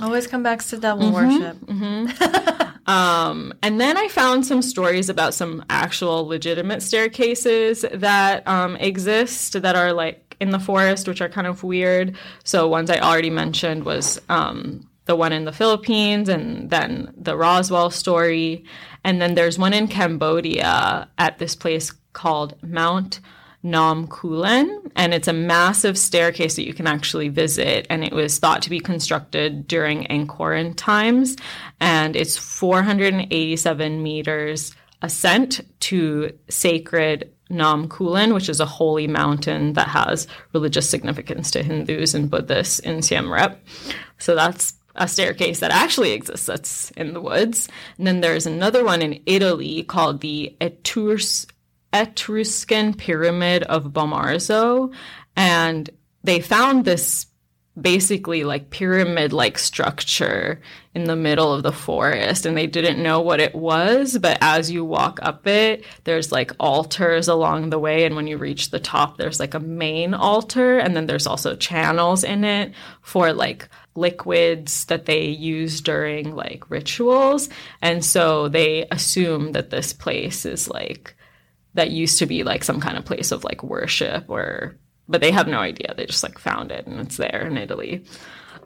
Always 0.00 0.26
come 0.26 0.42
back 0.42 0.62
to 0.64 0.76
devil 0.78 1.10
Mm-hmm. 1.10 2.04
worship. 2.06 2.70
And 2.86 3.80
then 3.80 3.96
I 3.96 4.08
found 4.08 4.44
some 4.46 4.62
stories 4.62 5.08
about 5.08 5.34
some 5.34 5.64
actual 5.70 6.26
legitimate 6.26 6.82
staircases 6.82 7.84
that 7.92 8.46
um, 8.46 8.76
exist 8.76 9.60
that 9.60 9.76
are 9.76 9.92
like 9.92 10.36
in 10.40 10.50
the 10.50 10.58
forest, 10.58 11.08
which 11.08 11.20
are 11.20 11.28
kind 11.28 11.46
of 11.46 11.62
weird. 11.62 12.16
So 12.44 12.68
ones 12.68 12.90
I 12.90 12.98
already 12.98 13.30
mentioned 13.30 13.84
was 13.84 14.20
um, 14.28 14.88
the 15.06 15.16
one 15.16 15.32
in 15.32 15.44
the 15.44 15.52
Philippines, 15.52 16.28
and 16.28 16.70
then 16.70 17.12
the 17.16 17.36
Roswell 17.36 17.90
story, 17.90 18.64
and 19.04 19.20
then 19.20 19.34
there's 19.34 19.58
one 19.58 19.72
in 19.72 19.86
Cambodia 19.88 21.08
at 21.18 21.38
this 21.38 21.54
place 21.54 21.92
called 22.12 22.54
Mount 22.62 23.20
Phnom 23.64 24.08
Kulen, 24.08 24.90
and 24.94 25.14
it's 25.14 25.28
a 25.28 25.32
massive 25.32 25.96
staircase 25.96 26.56
that 26.56 26.66
you 26.66 26.74
can 26.74 26.86
actually 26.86 27.28
visit. 27.28 27.86
And 27.88 28.04
it 28.04 28.12
was 28.12 28.38
thought 28.38 28.62
to 28.62 28.70
be 28.70 28.80
constructed 28.80 29.66
during 29.66 30.04
Angkorian 30.04 30.74
times, 30.76 31.36
and 31.80 32.14
it's 32.14 32.36
487 32.36 34.02
meters 34.02 34.74
ascent 35.02 35.60
to 35.80 36.36
sacred 36.48 37.30
Phnom 37.50 37.88
Kulen, 37.88 38.34
which 38.34 38.48
is 38.48 38.60
a 38.60 38.66
holy 38.66 39.06
mountain 39.06 39.74
that 39.74 39.88
has 39.88 40.26
religious 40.52 40.88
significance 40.88 41.50
to 41.52 41.62
Hindus 41.62 42.14
and 42.14 42.30
Buddhists 42.30 42.78
in 42.80 43.02
Siem 43.02 43.32
Reap. 43.32 43.58
So 44.18 44.34
that's 44.34 44.74
a 44.96 45.08
staircase 45.08 45.60
that 45.60 45.72
actually 45.72 46.12
exists 46.12 46.46
that's 46.46 46.90
in 46.92 47.14
the 47.14 47.20
woods. 47.20 47.68
And 47.98 48.06
then 48.06 48.20
there's 48.20 48.46
another 48.46 48.84
one 48.84 49.02
in 49.02 49.20
Italy 49.26 49.82
called 49.82 50.20
the 50.20 50.56
Etrus 50.60 51.46
Etruscan 51.94 52.94
pyramid 52.94 53.62
of 53.62 53.92
Bomarzo. 53.92 54.92
And 55.36 55.88
they 56.24 56.40
found 56.40 56.84
this 56.84 57.26
basically 57.80 58.44
like 58.44 58.70
pyramid 58.70 59.32
like 59.32 59.58
structure 59.58 60.60
in 60.94 61.04
the 61.04 61.16
middle 61.16 61.52
of 61.52 61.64
the 61.64 61.72
forest 61.72 62.46
and 62.46 62.56
they 62.56 62.68
didn't 62.68 63.02
know 63.02 63.20
what 63.20 63.40
it 63.40 63.52
was 63.52 64.16
but 64.18 64.38
as 64.40 64.70
you 64.70 64.84
walk 64.84 65.18
up 65.22 65.44
it 65.48 65.84
there's 66.04 66.30
like 66.30 66.52
altars 66.60 67.26
along 67.26 67.70
the 67.70 67.78
way 67.78 68.04
and 68.04 68.14
when 68.14 68.28
you 68.28 68.38
reach 68.38 68.70
the 68.70 68.78
top 68.78 69.16
there's 69.16 69.40
like 69.40 69.54
a 69.54 69.60
main 69.60 70.14
altar 70.14 70.78
and 70.78 70.94
then 70.94 71.06
there's 71.06 71.26
also 71.26 71.56
channels 71.56 72.22
in 72.22 72.44
it 72.44 72.72
for 73.02 73.32
like 73.32 73.68
liquids 73.96 74.84
that 74.84 75.06
they 75.06 75.26
use 75.26 75.80
during 75.80 76.36
like 76.36 76.70
rituals 76.70 77.48
and 77.82 78.04
so 78.04 78.48
they 78.48 78.86
assume 78.92 79.50
that 79.50 79.70
this 79.70 79.92
place 79.92 80.46
is 80.46 80.68
like 80.68 81.16
that 81.74 81.90
used 81.90 82.18
to 82.18 82.26
be 82.26 82.42
like 82.42 82.64
some 82.64 82.80
kind 82.80 82.96
of 82.96 83.04
place 83.04 83.32
of 83.32 83.44
like 83.44 83.62
worship 83.62 84.24
or 84.28 84.76
but 85.06 85.20
they 85.20 85.32
have 85.32 85.46
no 85.46 85.58
idea. 85.58 85.92
They 85.94 86.06
just 86.06 86.22
like 86.22 86.38
found 86.38 86.72
it 86.72 86.86
and 86.86 86.98
it's 87.00 87.18
there 87.18 87.46
in 87.46 87.58
italy 87.58 88.04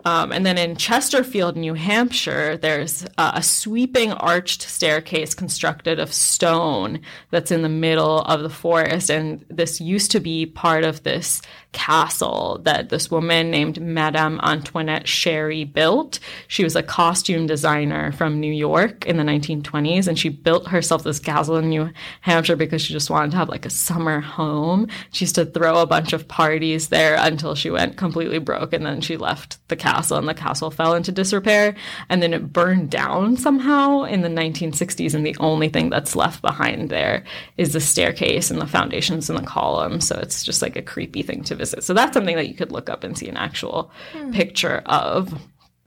um, 0.05 0.33
and 0.33 0.45
then 0.45 0.59
in 0.59 0.77
chesterfield 0.77 1.57
new 1.57 1.75
hampshire 1.75 2.57
there's 2.57 3.05
uh, 3.17 3.33
a 3.35 3.43
sweeping 3.43 4.13
arched 4.13 4.63
staircase 4.63 5.35
constructed 5.35 5.99
of 5.99 6.13
stone 6.13 7.01
that's 7.31 7.51
in 7.51 7.63
the 7.63 7.69
middle 7.69 8.21
of 8.21 8.43
the 8.43 8.51
forest. 8.51 9.11
And 9.11 9.45
this 9.49 9.81
used 9.81 10.11
to 10.13 10.21
be 10.21 10.47
part 10.47 10.85
of 10.85 11.03
this 11.03 11.43
castle 11.73 12.61
that 12.65 12.89
this 12.89 13.11
woman 13.11 13.51
named 13.51 13.81
madame 13.81 14.41
antoinette 14.43 15.07
sherri 15.07 15.65
built. 15.65 16.19
She 16.47 16.65
was 16.65 16.75
a 16.75 16.83
costume 16.83 17.47
designer 17.47 18.11
from 18.13 18.41
new 18.41 18.53
york 18.53 19.05
in 19.05 19.19
the 19.19 19.23
1920s 19.23 20.09
and 20.09 20.19
she 20.19 20.31
built 20.31 20.69
herself 20.69 21.05
this 21.05 21.19
castle 21.19 21.57
in 21.57 21.69
new 21.69 21.91
hampshire 22.23 22.57
because 22.57 22.81
she 22.81 22.95
just 22.95 23.11
wanted 23.11 23.33
to 23.33 23.37
have 23.37 23.51
like 23.51 23.67
a 23.67 23.71
summer 23.71 24.21
home. 24.21 24.89
She 25.13 25.27
used 25.27 25.35
to 25.35 25.45
throw 25.45 25.83
a 25.83 25.87
bunch 25.87 26.15
of 26.15 26.27
parties 26.27 26.89
there 26.89 27.17
until 27.19 27.55
she 27.55 27.71
went 27.71 27.99
completely 27.99 28.39
broke 28.39 28.73
and 28.73 28.87
then 28.87 29.03
she 29.03 29.19
left 29.19 29.59
the 29.69 29.77
castle 29.77 29.98
and 29.99 30.29
the 30.29 30.35
castle 30.35 30.71
fell 30.71 30.95
into 30.95 31.13
disrepair 31.13 31.75
and 32.09 32.23
then 32.23 32.33
it 32.33 32.53
burned 32.53 32.91
down 32.91 33.37
somehow 33.37 34.03
in 34.03 34.23
the 34.23 34.29
1960s 34.29 35.15
and 35.15 35.27
the 35.27 35.37
only 35.41 35.69
thing 35.69 35.91
that's 35.91 36.17
left 36.17 36.41
behind 36.43 36.89
there 36.89 37.25
is 37.57 37.73
the 37.73 37.81
staircase 37.81 38.51
and 38.51 38.61
the 38.61 38.67
foundations 38.67 39.29
and 39.29 39.39
the 39.39 39.47
columns 39.47 40.07
so 40.09 40.19
it's 40.23 40.43
just 40.43 40.63
like 40.63 40.77
a 40.77 40.83
creepy 40.83 41.23
thing 41.23 41.45
to 41.45 41.55
visit. 41.55 41.85
So 41.85 41.95
that's 41.95 42.15
something 42.15 42.37
that 42.37 42.49
you 42.49 42.55
could 42.55 42.73
look 42.73 42.89
up 42.89 43.05
and 43.05 43.17
see 43.17 43.29
an 43.29 43.37
actual 43.37 43.91
picture 44.33 44.83
of. 44.87 45.33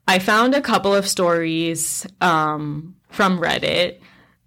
I 0.08 0.20
found 0.20 0.54
a 0.54 0.62
couple 0.62 0.94
of 0.94 1.08
stories 1.08 2.06
um, 2.22 2.96
from 3.10 3.40
reddit 3.40 4.00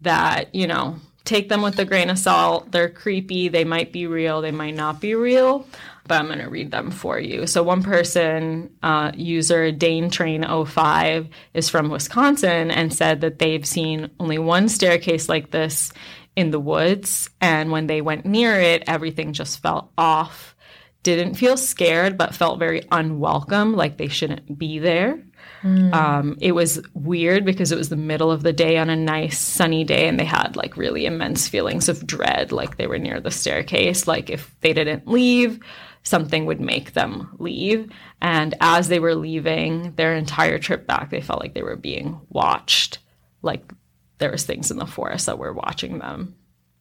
that 0.02 0.54
you 0.54 0.66
know 0.66 0.97
take 1.25 1.49
them 1.49 1.62
with 1.62 1.78
a 1.78 1.85
grain 1.85 2.11
of 2.11 2.19
salt. 2.19 2.71
They're 2.73 2.88
creepy. 2.88 3.49
They 3.49 3.64
might 3.64 3.93
be 3.93 4.07
real. 4.07 4.40
They 4.40 4.50
might 4.50 4.75
not 4.75 5.00
be 5.00 5.14
real 5.14 5.66
but 6.07 6.21
i'm 6.21 6.26
going 6.26 6.38
to 6.38 6.49
read 6.49 6.71
them 6.71 6.90
for 6.90 7.19
you. 7.19 7.47
So 7.47 7.62
one 7.62 7.83
person 7.83 8.71
uh, 8.83 9.12
user 9.14 9.73
dane 9.73 10.11
train 10.11 10.45
05 10.45 11.28
is 11.54 11.69
from 11.69 11.88
wisconsin 11.88 12.71
and 12.71 12.93
said 12.93 13.23
that 13.23 13.38
they've 13.38 13.66
seen 13.66 14.11
only 14.21 14.38
one 14.38 14.69
staircase 14.69 15.28
like 15.28 15.50
this 15.50 15.93
in 16.37 16.50
the 16.50 16.61
woods. 16.61 17.31
And 17.40 17.71
when 17.71 17.87
they 17.87 18.00
went 18.00 18.26
near 18.26 18.61
it 18.61 18.85
everything 18.87 19.33
just 19.33 19.62
felt 19.62 19.90
off. 19.97 20.54
Didn't 21.02 21.35
feel 21.35 21.57
scared 21.57 22.16
but 22.16 22.35
felt 22.35 22.59
very 22.59 22.83
unwelcome 22.90 23.75
like 23.75 23.97
they 23.97 24.09
shouldn't 24.09 24.59
be 24.59 24.78
there 24.78 25.23
um, 25.64 26.37
it 26.42 26.52
was 26.52 26.80
weird 26.92 27.44
because 27.47 27.73
it 27.73 27.78
was 27.78 27.88
the 27.88 27.97
middle 27.97 28.30
of 28.30 28.42
the 28.42 28.52
day 28.52 28.76
on 28.76 28.90
a 28.90 28.97
nice 28.97 29.38
sunny 29.38 29.83
day 29.83 30.06
and 30.06 30.21
they 30.21 30.25
had 30.25 30.56
like 30.56 30.76
really 30.76 31.06
immense 31.06 31.49
feelings 31.49 31.88
of 31.88 32.06
dread 32.06 32.52
like 32.52 32.76
they 32.76 32.87
were 32.87 32.99
near 32.99 33.18
the 33.18 33.30
staircase. 33.30 34.06
Like 34.06 34.28
if 34.28 34.54
they 34.61 34.75
didn't 34.75 35.09
leave 35.09 35.61
something 36.02 36.44
would 36.44 36.61
make 36.61 36.92
them 36.92 37.35
leave. 37.38 37.90
And 38.21 38.54
as 38.61 38.88
they 38.88 38.99
were 38.99 39.14
leaving 39.14 39.94
their 39.94 40.14
entire 40.14 40.59
trip 40.59 40.87
back 40.87 41.09
they 41.09 41.23
felt 41.23 41.40
like 41.40 41.54
they 41.54 41.62
were 41.62 41.76
being 41.76 42.21
watched. 42.28 42.99
Like 43.40 43.73
there 44.18 44.30
was 44.30 44.44
things 44.44 44.71
in 44.71 44.76
the 44.76 44.87
forest 44.87 45.26
that 45.26 45.38
were 45.38 45.54
watching 45.54 45.99
them. 45.99 46.37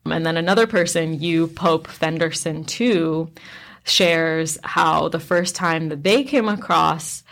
And 0.06 0.26
then 0.26 0.36
another 0.36 0.68
person 0.68 1.22
you 1.22 1.48
pope 1.48 1.88
fenderson 1.88 2.66
too 2.66 3.32
shares 3.86 4.58
how 4.64 5.08
the 5.08 5.22
first 5.22 5.56
time 5.56 5.88
that 5.88 6.04
they 6.04 6.26
came 6.26 6.50
across 6.50 7.24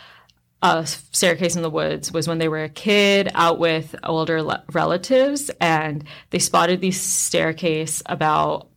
a 0.62 0.86
staircase 0.86 1.56
in 1.56 1.62
the 1.62 1.70
woods 1.70 2.12
was 2.12 2.28
when 2.28 2.38
they 2.38 2.48
were 2.48 2.62
a 2.62 2.68
kid 2.68 3.30
out 3.34 3.58
with 3.58 3.96
older 4.04 4.42
le- 4.42 4.62
relatives 4.72 5.50
and 5.60 6.04
they 6.30 6.38
spotted 6.38 6.80
the 6.80 6.92
staircase 6.92 8.02
about 8.06 8.68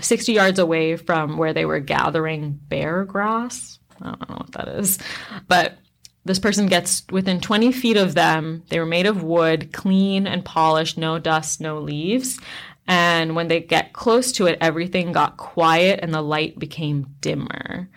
60 0.00 0.32
yards 0.32 0.58
away 0.58 0.96
from 0.96 1.36
where 1.36 1.52
they 1.52 1.66
were 1.66 1.80
gathering 1.80 2.58
bear 2.68 3.04
grass. 3.04 3.78
I 4.00 4.06
don't 4.06 4.28
know 4.30 4.36
what 4.36 4.52
that 4.52 4.68
is. 4.68 4.98
But 5.48 5.78
this 6.24 6.38
person 6.38 6.66
gets 6.66 7.02
within 7.10 7.40
20 7.40 7.72
feet 7.72 7.96
of 7.96 8.14
them. 8.14 8.62
They 8.70 8.78
were 8.78 8.86
made 8.86 9.06
of 9.06 9.22
wood, 9.22 9.72
clean 9.72 10.26
and 10.26 10.44
polished, 10.44 10.96
no 10.96 11.18
dust, 11.18 11.60
no 11.60 11.78
leaves. 11.78 12.38
And 12.86 13.36
when 13.36 13.48
they 13.48 13.60
get 13.60 13.92
close 13.92 14.32
to 14.32 14.46
it, 14.46 14.58
everything 14.62 15.12
got 15.12 15.36
quiet 15.36 16.00
and 16.02 16.14
the 16.14 16.22
light 16.22 16.58
became 16.58 17.14
dimmer 17.20 17.90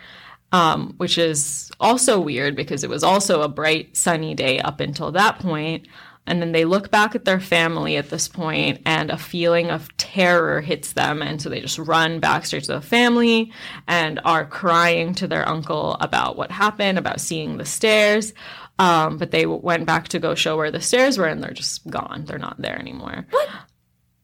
um, 0.52 0.94
which 0.98 1.18
is 1.18 1.72
also 1.80 2.20
weird 2.20 2.56
because 2.56 2.84
it 2.84 2.90
was 2.90 3.04
also 3.04 3.42
a 3.42 3.48
bright 3.50 3.96
sunny 3.96 4.36
day 4.36 4.60
up 4.60 4.80
until 4.80 5.12
that 5.12 5.40
point. 5.40 5.88
And 6.28 6.40
then 6.40 6.52
they 6.52 6.66
look 6.66 6.92
back 6.92 7.16
at 7.16 7.26
their 7.26 7.40
family 7.40 7.98
at 7.98 8.12
this 8.12 8.28
point, 8.28 8.82
and 8.86 9.10
a 9.10 9.18
feeling 9.18 9.72
of 9.72 9.96
terror 9.98 10.62
hits 10.62 10.94
them. 10.94 11.22
And 11.22 11.42
so 11.42 11.50
they 11.50 11.60
just 11.60 11.80
run 11.80 12.20
back 12.20 12.46
straight 12.46 12.64
to 12.66 12.74
the 12.74 12.82
family 12.82 13.52
and 13.88 14.20
are 14.24 14.46
crying 14.46 15.16
to 15.16 15.28
their 15.28 15.48
uncle 15.50 15.98
about 16.00 16.38
what 16.38 16.52
happened, 16.52 17.00
about 17.00 17.22
seeing 17.22 17.58
the 17.58 17.66
stairs. 17.66 18.34
Um, 18.78 19.18
but 19.18 19.32
they 19.32 19.48
went 19.48 19.88
back 19.88 20.10
to 20.10 20.20
go 20.20 20.36
show 20.36 20.58
where 20.58 20.72
the 20.72 20.80
stairs 20.80 21.18
were, 21.18 21.28
and 21.28 21.44
they're 21.44 21.52
just 21.52 21.90
gone. 21.90 22.26
They're 22.26 22.38
not 22.38 22.62
there 22.62 22.78
anymore. 22.80 23.26
What? 23.32 23.50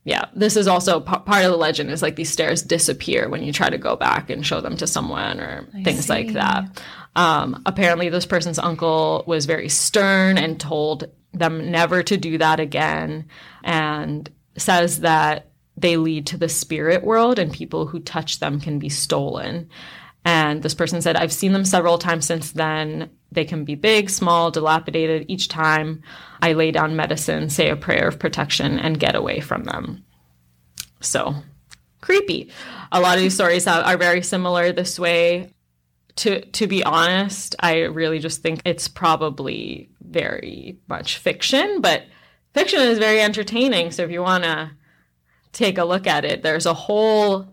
Yeah, 0.08 0.30
this 0.34 0.56
is 0.56 0.70
also 0.70 1.02
p- 1.02 1.18
part 1.26 1.44
of 1.44 1.52
the 1.52 1.58
legend. 1.58 1.92
Is 1.92 2.02
like 2.02 2.16
these 2.16 2.32
stairs 2.32 2.62
disappear 2.62 3.28
when 3.28 3.44
you 3.44 3.52
try 3.52 3.70
to 3.70 3.78
go 3.78 3.98
back 3.98 4.30
and 4.30 4.46
show 4.46 4.62
them 4.62 4.78
to 4.78 4.88
someone 4.88 5.42
or 5.42 5.68
I 5.76 5.84
things 5.84 6.06
see. 6.06 6.14
like 6.14 6.32
that. 6.32 6.82
Um, 7.18 7.62
apparently, 7.66 8.08
this 8.08 8.26
person's 8.26 8.58
uncle 8.58 9.26
was 9.28 9.46
very 9.46 9.68
stern 9.68 10.38
and 10.38 10.58
told 10.58 11.10
them 11.34 11.72
never 11.72 12.04
to 12.04 12.16
do 12.16 12.38
that 12.38 12.62
again, 12.62 13.28
and 13.66 14.32
says 14.56 15.02
that 15.02 15.52
they 15.76 15.98
lead 15.98 16.28
to 16.28 16.38
the 16.38 16.48
spirit 16.48 17.04
world, 17.04 17.38
and 17.38 17.52
people 17.52 17.86
who 17.86 18.00
touch 18.00 18.40
them 18.40 18.62
can 18.62 18.80
be 18.80 18.88
stolen. 18.88 19.70
And 20.24 20.64
this 20.64 20.74
person 20.74 21.02
said, 21.02 21.18
I've 21.18 21.34
seen 21.34 21.52
them 21.52 21.66
several 21.66 21.98
times 21.98 22.26
since 22.26 22.54
then. 22.54 23.10
They 23.31 23.46
can 23.46 23.65
be 23.65 23.75
big, 23.75 24.10
small, 24.10 24.51
dilapidated. 24.51 25.25
Each 25.27 25.48
time 25.48 26.01
I 26.41 26.53
lay 26.53 26.72
down 26.72 26.96
medicine, 26.96 27.50
say 27.50 27.69
a 27.69 27.75
prayer 27.75 28.07
of 28.07 28.19
protection, 28.19 28.79
and 28.79 29.00
get 29.00 29.15
away 29.15 29.39
from 29.39 29.63
them. 29.65 30.05
So 31.01 31.36
creepy. 32.01 32.51
A 32.91 33.01
lot 33.01 33.17
of 33.17 33.22
these 33.22 33.36
stories 33.36 33.67
are 33.67 33.98
very 33.98 34.22
similar 34.22 34.72
this 34.72 34.98
way. 35.00 35.53
To, 36.17 36.41
to 36.41 36.67
be 36.67 36.84
honest, 36.84 37.55
I 37.60 37.81
really 37.81 38.19
just 38.19 38.41
think 38.41 38.62
it's 38.65 38.88
probably 38.88 39.89
very 40.01 40.79
much 40.88 41.17
fiction, 41.17 41.81
but 41.81 42.05
fiction 42.53 42.79
is 42.79 42.98
very 42.98 43.22
entertaining. 43.22 43.91
So 43.91 44.03
if 44.03 44.10
you 44.10 44.22
want 44.22 44.43
to 44.46 44.72
take 45.51 45.77
a 45.77 45.86
look 45.86 46.07
at 46.07 46.25
it, 46.25 46.41
there's 46.41 46.65
a 46.65 46.74
whole 46.74 47.48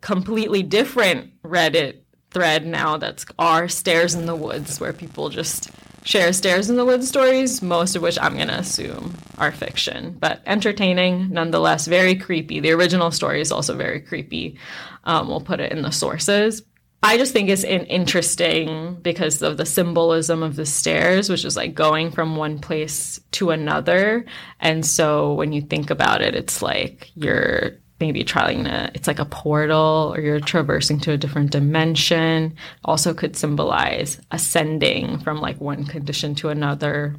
completely 0.00 0.62
different 0.62 1.30
Reddit 1.42 1.98
thread 2.32 2.66
now 2.66 2.96
that's 2.96 3.24
our 3.38 3.68
stairs 3.68 4.14
in 4.14 4.26
the 4.26 4.36
woods 4.36 4.80
where 4.80 4.92
people 4.92 5.28
just 5.28 5.70
share 6.04 6.32
stairs 6.32 6.68
in 6.68 6.76
the 6.76 6.84
woods 6.84 7.06
stories 7.06 7.62
most 7.62 7.94
of 7.94 8.02
which 8.02 8.18
i'm 8.20 8.34
going 8.34 8.48
to 8.48 8.58
assume 8.58 9.14
are 9.38 9.52
fiction 9.52 10.16
but 10.18 10.42
entertaining 10.46 11.30
nonetheless 11.30 11.86
very 11.86 12.14
creepy. 12.14 12.60
The 12.60 12.72
original 12.72 13.10
story 13.10 13.40
is 13.40 13.52
also 13.52 13.76
very 13.76 14.00
creepy. 14.00 14.58
Um, 15.04 15.28
we'll 15.28 15.40
put 15.40 15.60
it 15.60 15.72
in 15.72 15.82
the 15.82 15.90
sources. 15.90 16.62
I 17.02 17.18
just 17.18 17.32
think 17.32 17.48
it's 17.48 17.64
an 17.64 17.84
interesting 17.86 18.94
because 19.02 19.42
of 19.42 19.56
the 19.56 19.66
symbolism 19.66 20.42
of 20.42 20.54
the 20.54 20.64
stairs 20.64 21.28
which 21.28 21.44
is 21.44 21.56
like 21.56 21.74
going 21.74 22.12
from 22.12 22.36
one 22.36 22.60
place 22.60 23.20
to 23.32 23.50
another. 23.50 24.24
And 24.60 24.86
so 24.86 25.34
when 25.34 25.52
you 25.52 25.60
think 25.60 25.90
about 25.90 26.22
it 26.22 26.34
it's 26.34 26.62
like 26.62 27.10
you're 27.14 27.72
maybe 28.02 28.24
trying 28.24 28.64
to 28.64 28.90
it's 28.94 29.06
like 29.06 29.20
a 29.20 29.24
portal 29.24 30.12
or 30.12 30.20
you're 30.20 30.40
traversing 30.40 30.98
to 30.98 31.12
a 31.12 31.16
different 31.16 31.52
dimension. 31.52 32.56
Also 32.84 33.14
could 33.14 33.36
symbolize 33.36 34.20
ascending 34.32 35.20
from 35.20 35.40
like 35.40 35.60
one 35.60 35.84
condition 35.84 36.34
to 36.34 36.48
another. 36.48 37.14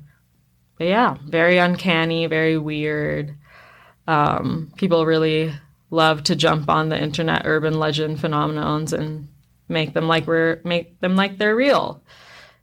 But 0.78 0.88
yeah 0.88 1.16
very 1.26 1.58
uncanny 1.58 2.28
very 2.28 2.58
weird. 2.58 3.34
Um, 4.08 4.74
people 4.76 5.06
really 5.06 5.54
love 5.90 6.22
to 6.24 6.36
jump 6.36 6.70
on 6.70 6.90
the 6.90 7.02
internet 7.02 7.44
urban 7.46 7.80
legend 7.80 8.18
phenomenons 8.18 8.92
and 8.92 9.30
make 9.70 9.94
them 9.94 10.10
like 10.10 10.28
we're 10.28 10.60
make 10.66 11.00
them 11.00 11.16
like 11.16 11.38
they're 11.38 11.56
real. 11.56 12.04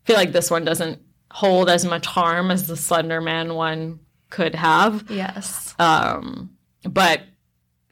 I 0.05 0.07
feel 0.07 0.17
like 0.17 0.33
this 0.33 0.51
one 0.51 0.67
doesn't 0.67 1.01
hold 1.31 1.71
as 1.71 1.87
much 1.87 2.05
harm 2.05 2.51
as 2.51 2.67
the 2.67 2.77
slender 2.77 3.23
man 3.23 3.55
one 3.55 4.01
could 4.29 4.55
have. 4.55 5.11
Yes. 5.11 5.75
Um, 5.79 6.51
but 6.85 7.23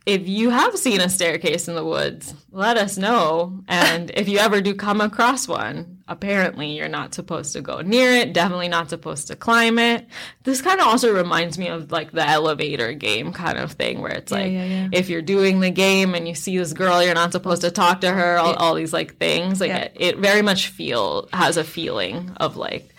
if 0.08 0.26
you 0.26 0.48
have 0.48 0.74
seen 0.78 1.02
a 1.02 1.08
staircase 1.10 1.68
in 1.68 1.74
the 1.74 1.84
woods, 1.84 2.34
let 2.50 2.78
us 2.78 2.96
know. 2.96 3.62
And 3.68 4.10
if 4.14 4.26
you 4.26 4.38
ever 4.38 4.62
do 4.62 4.74
come 4.74 5.02
across 5.02 5.46
one, 5.46 5.98
apparently 6.08 6.74
you're 6.78 6.88
not 6.88 7.12
supposed 7.12 7.52
to 7.52 7.60
go 7.60 7.82
near 7.82 8.12
it, 8.12 8.32
definitely 8.32 8.68
not 8.68 8.88
supposed 8.88 9.26
to 9.26 9.36
climb 9.36 9.78
it. 9.78 10.06
This 10.44 10.62
kind 10.62 10.80
of 10.80 10.86
also 10.86 11.12
reminds 11.12 11.58
me 11.58 11.68
of 11.68 11.92
like 11.92 12.10
the 12.12 12.26
elevator 12.26 12.94
game 12.94 13.34
kind 13.34 13.58
of 13.58 13.72
thing 13.72 14.00
where 14.00 14.12
it's 14.12 14.32
yeah, 14.32 14.38
like 14.38 14.52
yeah, 14.52 14.64
yeah. 14.64 14.88
if 14.92 15.10
you're 15.10 15.20
doing 15.20 15.60
the 15.60 15.70
game 15.70 16.14
and 16.14 16.26
you 16.26 16.34
see 16.34 16.56
this 16.56 16.72
girl, 16.72 17.02
you're 17.02 17.14
not 17.14 17.32
supposed 17.32 17.60
to 17.60 17.70
talk 17.70 18.00
to 18.00 18.10
her, 18.10 18.38
all, 18.38 18.54
all 18.54 18.74
these 18.74 18.94
like 18.94 19.18
things. 19.18 19.60
Like 19.60 19.72
it, 19.72 19.92
it 19.94 20.16
very 20.16 20.40
much 20.40 20.68
feel 20.68 21.28
has 21.34 21.58
a 21.58 21.64
feeling 21.64 22.32
of 22.38 22.56
like 22.56 22.94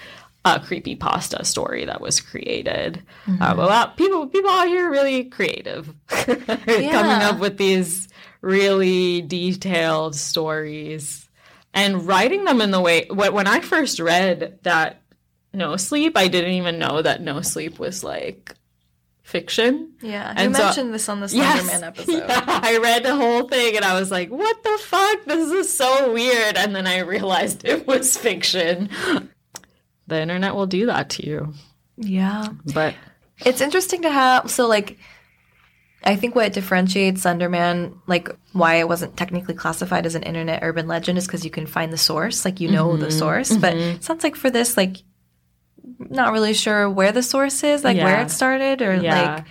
a 0.45 0.59
creepy 0.59 0.95
pasta 0.95 1.43
story 1.43 1.85
that 1.85 2.01
was 2.01 2.21
created. 2.21 3.03
Mm-hmm. 3.25 3.41
Um, 3.41 3.59
about 3.59 3.97
people, 3.97 4.27
people 4.27 4.49
out 4.49 4.67
here 4.67 4.87
are 4.87 4.91
really 4.91 5.25
creative, 5.25 5.93
yeah. 6.11 6.35
coming 6.65 7.23
up 7.23 7.39
with 7.39 7.57
these 7.57 8.07
really 8.41 9.21
detailed 9.21 10.15
stories 10.15 11.29
and 11.73 12.07
writing 12.07 12.45
them 12.45 12.61
in 12.61 12.71
the 12.71 12.81
way. 12.81 13.07
When 13.09 13.47
I 13.47 13.59
first 13.59 13.99
read 13.99 14.59
that 14.63 15.01
No 15.53 15.75
Sleep, 15.75 16.17
I 16.17 16.27
didn't 16.27 16.53
even 16.53 16.79
know 16.79 17.01
that 17.01 17.21
No 17.21 17.41
Sleep 17.41 17.77
was 17.77 18.03
like 18.03 18.55
fiction. 19.23 19.91
Yeah, 20.01 20.33
and 20.35 20.51
you 20.51 20.55
so, 20.55 20.63
mentioned 20.63 20.93
this 20.93 21.09
on 21.09 21.19
the 21.19 21.27
Slenderman 21.27 21.35
yes, 21.35 21.81
episode. 21.83 22.13
Yeah, 22.27 22.43
I 22.63 22.77
read 22.77 23.03
the 23.03 23.15
whole 23.15 23.47
thing 23.47 23.75
and 23.75 23.85
I 23.85 23.99
was 23.99 24.09
like, 24.09 24.29
"What 24.29 24.63
the 24.63 24.79
fuck? 24.81 25.25
This 25.25 25.51
is 25.51 25.71
so 25.75 26.13
weird." 26.13 26.57
And 26.57 26.75
then 26.75 26.87
I 26.87 26.99
realized 26.99 27.65
it 27.65 27.85
was 27.85 28.17
fiction 28.17 28.89
the 30.09 30.21
internet 30.21 30.55
will 30.55 30.67
do 30.67 30.87
that 30.87 31.09
to 31.11 31.25
you. 31.25 31.53
Yeah. 31.97 32.47
But 32.73 32.95
it's 33.45 33.61
interesting 33.61 34.01
to 34.01 34.11
have 34.11 34.49
so 34.51 34.67
like 34.67 34.97
I 36.03 36.15
think 36.15 36.33
what 36.33 36.53
differentiates 36.53 37.25
Slenderman, 37.25 37.97
like 38.07 38.29
why 38.53 38.75
it 38.75 38.87
wasn't 38.87 39.17
technically 39.17 39.53
classified 39.53 40.05
as 40.05 40.15
an 40.15 40.23
internet 40.23 40.63
urban 40.63 40.87
legend, 40.87 41.17
is 41.17 41.27
because 41.27 41.43
you 41.43 41.51
can 41.51 41.67
find 41.67 41.91
the 41.91 41.97
source, 41.97 42.45
like 42.45 42.61
you 42.61 42.71
know 42.71 42.89
mm-hmm. 42.89 43.01
the 43.01 43.11
source. 43.11 43.51
Mm-hmm. 43.51 43.61
But 43.61 43.75
it 43.75 44.03
sounds 44.03 44.23
like 44.23 44.35
for 44.35 44.49
this, 44.49 44.77
like 44.77 44.97
not 45.99 46.31
really 46.31 46.53
sure 46.53 46.89
where 46.89 47.11
the 47.11 47.23
source 47.23 47.63
is, 47.63 47.83
like 47.83 47.97
yeah. 47.97 48.05
where 48.05 48.21
it 48.21 48.31
started, 48.31 48.81
or 48.81 48.95
yeah. 48.95 49.35
like 49.35 49.45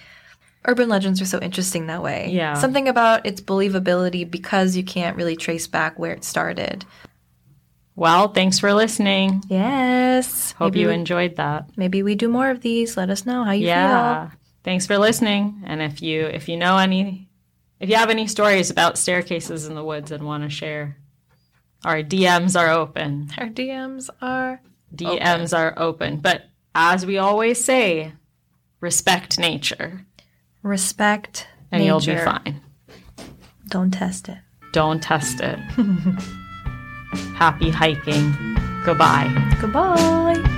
urban 0.65 0.89
legends 0.89 1.21
are 1.21 1.27
so 1.27 1.39
interesting 1.39 1.87
that 1.89 2.03
way. 2.03 2.31
Yeah, 2.33 2.55
something 2.55 2.89
about 2.89 3.27
its 3.27 3.43
believability 3.43 4.29
because 4.29 4.75
you 4.75 4.85
can't 4.85 5.17
really 5.19 5.37
trace 5.37 5.67
back 5.67 5.99
where 5.99 6.13
it 6.13 6.25
started. 6.25 6.87
Well, 7.99 8.29
thanks 8.29 8.61
for 8.61 8.73
listening. 8.75 9.43
Yes. 9.49 10.53
Hope 10.53 10.73
maybe 10.73 10.83
you 10.83 10.87
we, 10.87 10.95
enjoyed 10.95 11.35
that. 11.35 11.69
Maybe 11.77 12.05
we 12.05 12.15
do 12.15 12.29
more 12.29 12.49
of 12.49 12.61
these. 12.61 12.97
Let 12.97 13.11
us 13.11 13.27
know 13.27 13.43
how 13.43 13.51
you 13.51 13.67
yeah. 13.67 14.29
feel. 14.29 14.39
Thanks 14.63 14.87
for 14.87 14.99
listening. 14.99 15.65
And 15.67 15.83
if 15.83 16.01
you 16.01 16.27
if 16.27 16.49
you 16.49 16.57
know 16.57 16.79
any 16.79 17.29
if 17.81 17.91
you 17.91 17.97
have 17.97 18.11
any 18.11 18.29
stories 18.29 18.71
about 18.71 18.99
staircases 18.99 19.67
in 19.67 19.75
the 19.75 19.83
woods 19.83 20.13
and 20.13 20.25
want 20.25 20.45
to 20.45 20.49
share, 20.49 20.97
our 21.85 22.05
DMs 22.05 22.57
are 22.57 22.71
open. 22.71 23.31
Our 23.37 23.49
DMs 23.49 24.11
are 24.23 24.63
DMs 24.95 25.53
open. 25.53 25.59
are 25.59 25.75
open. 25.77 26.17
But 26.19 26.45
as 26.77 27.05
we 27.05 27.19
always 27.19 27.65
say, 27.65 28.13
respect 28.79 29.41
nature. 29.41 30.07
Respect 30.63 31.49
and 31.73 31.83
nature. 31.83 32.13
you'll 32.13 32.17
be 32.17 32.25
fine. 32.25 32.61
Don't 33.67 33.91
test 33.91 34.29
it. 34.29 34.39
Don't 34.71 35.03
test 35.03 35.41
it. 35.41 35.59
Happy 37.35 37.71
hiking. 37.71 38.35
Goodbye. 38.85 39.29
Goodbye. 39.61 40.58